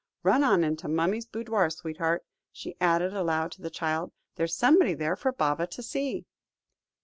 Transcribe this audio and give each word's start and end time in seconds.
Run 0.23 0.43
on 0.43 0.63
into 0.63 0.87
mummy's 0.87 1.27
boudoir, 1.27 1.69
sweetheart," 1.69 2.25
she 2.51 2.75
added 2.81 3.13
aloud 3.13 3.51
to 3.51 3.61
the 3.61 3.69
child, 3.69 4.11
"there's 4.33 4.55
somebody 4.57 4.95
there 4.95 5.15
for 5.15 5.31
Baba 5.31 5.67
to 5.67 5.83
see." 5.83 6.25